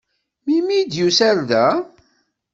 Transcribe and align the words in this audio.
Melmi 0.45 0.73
i 0.79 0.83
d-yusa 0.91 1.25
ar 1.31 1.39
da? 1.49 1.65